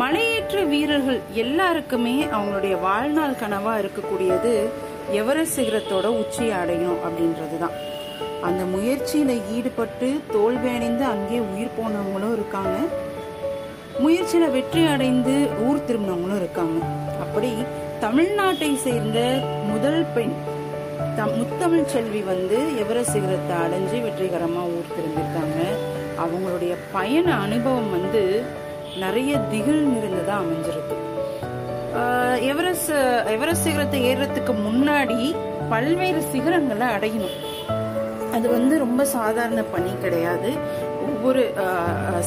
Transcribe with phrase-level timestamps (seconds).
[0.00, 4.52] மலையேற்ற வீரர்கள் எல்லாருக்குமே அவங்களுடைய வாழ்நாள் கனவா இருக்கக்கூடியது
[5.20, 7.76] எவரெஸ்ட் சிகரத்தோட உச்சியை அடையணும் அப்படின்றது தான்
[8.46, 12.74] அந்த முயற்சியில ஈடுபட்டு தோல்வி அடைந்து அங்கே உயிர் போனவங்களும் இருக்காங்க.
[14.04, 15.34] முயற்சியில வெற்றி அடைந்து
[15.66, 16.78] ஊர் திரும்பினவங்களும் இருக்காங்க.
[17.24, 17.52] அப்படி
[18.04, 19.20] தமிழ்நாட்டை சேர்ந்த
[19.70, 20.36] முதல் பெண்
[21.18, 25.60] தம் முத்தமிழ் செல்வி வந்து எவரெஸ்ட் சிகரத்தை அடைஞ்சு வெற்றிகரமாக ஊர் திரும்பியிருக்காங்க.
[26.24, 28.24] அவங்களுடைய பயண அனுபவம் வந்து
[29.02, 30.96] நிறைய திகில் நிறைந்ததா அமைஞ்சிருக்கு.
[32.50, 32.92] எவரெஸ்ட்
[33.34, 35.18] எவரெஸ்ட் சிகரத்தை ஏறுறதுக்கு முன்னாடி
[35.68, 37.36] பல்வேறு சிகரங்களை அடையணும்.
[38.36, 40.50] அது வந்து ரொம்ப சாதாரண பணி கிடையாது.
[41.08, 41.42] ஒவ்வொரு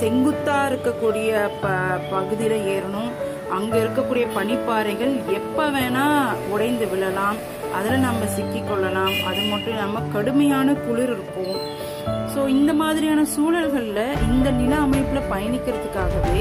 [0.00, 1.30] செங்குத்தாக செங்குத்தா இருக்கக்கூடிய
[1.62, 1.68] ப
[2.12, 3.12] பகுதியில ஏறணும்.
[3.56, 6.06] அங்க இருக்கக்கூடிய பனிப்பாறைகள் எப்ப வேணா
[6.54, 7.38] உடைந்து விழலாம்.
[7.78, 9.14] அதில் நம்ம சிக்கிக் கொள்ளலாம்.
[9.28, 11.56] அது மட்டும் இல்லாமல் கடுமையான குளிர் இருக்கும்.
[12.32, 16.36] ஸோ இந்த மாதிரியான சூழல்களில் இந்த நில அமைப்பில் பயணிக்கிறதுக்காகவே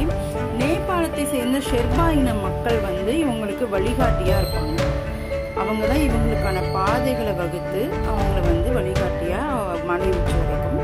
[0.60, 4.78] நேபாளத்தை சேர்ந்த ஷெர்பா இன மக்கள் வந்து இவங்களுக்கு வழிகாட்டியாக இருப்பாங்க.
[5.62, 10.80] அவங்க தான் இவங்களுக்கான பாதைகளை வகுத்து அவங்கள வந்து வழிகாட்டியாக மலை உச்சி வரைக்கும்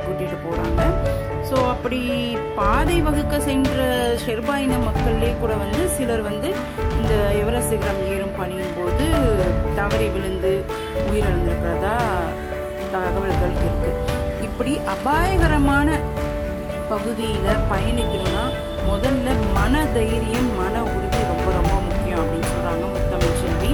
[0.00, 0.80] கூட்டிகிட்டு போகிறாங்க
[1.48, 1.98] ஸோ அப்படி
[2.56, 3.80] பாதை வகுக்க சென்ற
[4.24, 6.48] ஷெர்பா இன மக்கள்லேயே கூட வந்து சிலர் வந்து
[6.98, 9.06] இந்த எவரெஸ்ட் சிகரம் ஏறும் பணியின் போது
[9.76, 10.52] தவறி விழுந்து
[11.04, 11.96] உயிரிழந்திருக்கிறதா
[12.94, 13.90] தகவல்கள் இருக்கு
[14.42, 15.88] இப்படி அபாயகரமான
[16.88, 18.44] பகுதியில் பயணிக்கணும்னா
[18.88, 23.70] முதல்ல மன தைரியம் மன உறுதி ரொம்ப ரொம்ப முக்கியம் அப்படின்னு சொல்றாங்க முத்தமிழ் செல்வி.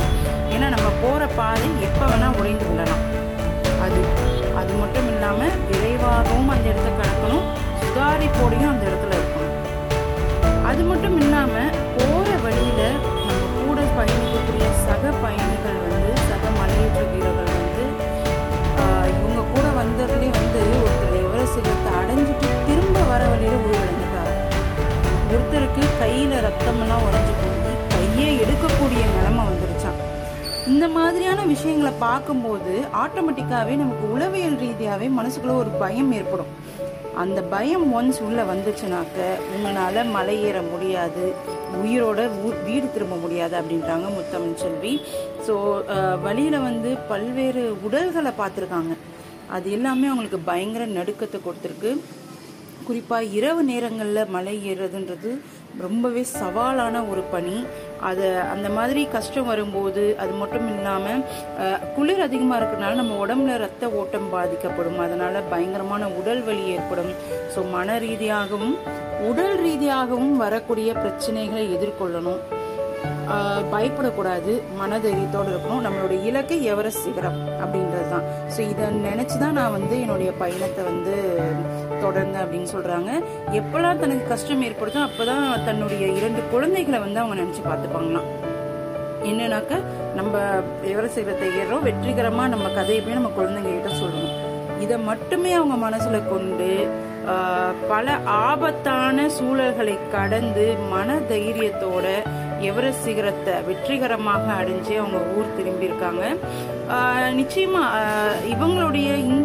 [0.55, 3.05] ஏன்னா நம்ம போற பாதை எப்ப வேணா உடைந்து விடலாம்
[3.85, 4.01] அது
[4.61, 7.47] அது மட்டும் இல்லாம விரைவாகவும் அந்த இடத்த கடக்கணும்.
[7.81, 9.57] சுதாரிப்போடையும் அந்த இடத்துல இருக்கணும்.
[10.65, 11.71] அது மட்டும் இல்லாமல்
[26.51, 29.99] ரத்தமெல்லாம் உறைஞ்சு போகுது கையே எடுக்கக்கூடிய நிலைமை வந்துருச்சான்
[30.71, 32.73] இந்த மாதிரியான விஷயங்களை பார்க்கும்போது
[33.03, 36.51] ஆட்டோமேட்டிக்காகவே நமக்கு உளவியல் ரீதியாகவே மனசுக்குள்ள ஒரு பயம் ஏற்படும்.
[37.23, 39.19] அந்த பயம் ஒன்ஸ் உள்ள வந்துச்சுனாக்க
[39.55, 41.25] உங்களால் மலை ஏற முடியாது
[41.81, 42.21] உயிரோட
[42.67, 44.95] வீடு திரும்ப முடியாது அப்படின்றாங்க முத்தமிழ் செல்வி.
[45.47, 45.55] ஸோ
[46.27, 48.95] வழியில் வந்து பல்வேறு உடல்களை பார்த்துருக்காங்க.
[49.57, 51.93] அது எல்லாமே அவங்களுக்கு பயங்கர நடுக்கத்தை கொடுத்துருக்கு.
[52.89, 55.33] குறிப்பாக இரவு நேரங்களில் மலை ஏறுறதுன்றது
[55.85, 57.57] ரொம்பவே சவாலான ஒரு பணி.
[58.09, 61.25] அதை அந்த மாதிரி கஷ்டம் வரும்போது அது மட்டும் இல்லாமல்
[61.97, 64.99] குளிர் அதிகமாக இருக்கிறனால நம்ம உடம்புல ரத்த ஓட்டம் பாதிக்கப்படும்.
[65.07, 67.13] அதனால் பயங்கரமான உடல் வலி ஏற்படும்.
[67.55, 68.75] ஸோ மன ரீதியாகவும்
[69.31, 72.43] உடல் ரீதியாகவும் வரக்கூடிய பிரச்சனைகளை எதிர்கொள்ளணும்.
[73.73, 74.53] பயப்படக்கூடாது.
[74.81, 75.85] மனதைரியத்தோடு இருக்கணும்.
[75.87, 81.15] நம்மளுடைய இலக்கு எவரெஸ்ட் சிகரம் அப்படின்றது தான் ஸோ இதை நினச்சி தான் நான் வந்து என்னுடைய பயணத்தை வந்து
[82.11, 83.11] தொடருங்க அப்படின்னு சொல்கிறாங்க
[83.55, 88.29] எப்போல்லாம் தனக்கு கஷ்டம் ஏற்படுதோ அப்போ தான் தன்னுடைய இரண்டு குழந்தைகளை வந்து அவங்க நினச்சி பார்த்துப்பாங்களாம்.
[89.25, 89.75] என்னன்னாக்க
[90.15, 90.35] நம்ம
[90.91, 94.37] எவரெஸ்ட் சிகரத்தை ஏறுறோம் வெற்றிகரமாக நம்ம கதையை போய் நம்ம குழந்தைங்ககிட்ட சொல்லணும்.
[94.81, 96.69] இதை மட்டுமே அவங்க மனசுல கொண்டு
[97.89, 98.07] பல
[98.45, 102.07] ஆபத்தான சூழல்களை கடந்து மன தைரியத்தோட
[102.69, 106.25] எவரெஸ்ட் சிகரத்தை வெற்றிகரமாக அடைஞ்சு அவங்க ஊர் திரும்பியிருக்காங்க.
[106.95, 107.83] ஆஹ், நிச்சயமா
[108.53, 109.40] இவங்களுடைய இந்த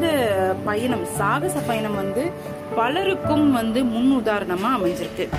[0.66, 2.24] பயணம் சாகச பயணம் வந்து
[2.76, 5.26] பலருக்கும் வந்து முன் உதாரணமா அமைஞ்சிருக்கு.